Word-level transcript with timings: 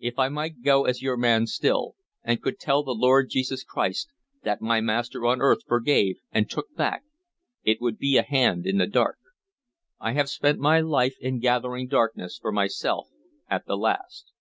If 0.00 0.18
I 0.18 0.28
might 0.28 0.62
go 0.64 0.86
as 0.86 1.02
your 1.02 1.16
man 1.16 1.46
still, 1.46 1.94
and 2.24 2.42
could 2.42 2.58
tell 2.58 2.82
the 2.82 2.90
Lord 2.96 3.30
Jesus 3.30 3.62
Christ 3.62 4.08
that 4.42 4.60
my 4.60 4.80
master 4.80 5.24
on 5.24 5.40
earth 5.40 5.60
forgave, 5.68 6.16
and 6.32 6.50
took 6.50 6.74
back, 6.74 7.04
it 7.62 7.80
would 7.80 7.96
be 7.96 8.16
a 8.16 8.24
hand 8.24 8.66
in 8.66 8.78
the 8.78 8.88
dark. 8.88 9.18
I 10.00 10.14
have 10.14 10.28
spent 10.30 10.58
my 10.58 10.80
life 10.80 11.14
in 11.20 11.38
gathering 11.38 11.86
darkness 11.86 12.40
for 12.42 12.50
myself 12.50 13.06
at 13.48 13.66
the 13.66 13.76
last." 13.76 14.32